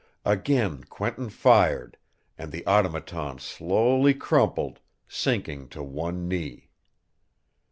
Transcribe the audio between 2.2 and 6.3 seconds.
and the Automaton slowly crumpled, sinking to one